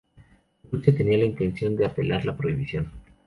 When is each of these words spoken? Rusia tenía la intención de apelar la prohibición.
Rusia 0.71 0.97
tenía 0.97 1.19
la 1.19 1.25
intención 1.25 1.75
de 1.75 1.85
apelar 1.85 2.25
la 2.25 2.35
prohibición. 2.35 2.91